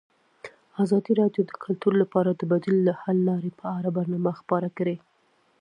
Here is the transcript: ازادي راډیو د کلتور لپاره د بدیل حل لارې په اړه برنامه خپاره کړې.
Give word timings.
ازادي 0.83 1.11
راډیو 1.21 1.43
د 1.45 1.51
کلتور 1.63 1.93
لپاره 2.01 2.29
د 2.33 2.41
بدیل 2.51 2.79
حل 3.01 3.17
لارې 3.29 3.51
په 3.59 3.65
اړه 3.77 3.89
برنامه 3.97 4.31
خپاره 4.39 4.69
کړې. 4.77 4.95